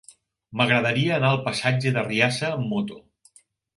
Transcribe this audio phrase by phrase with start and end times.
[0.61, 2.99] M'agradaria anar al passatge d'Arriassa amb moto.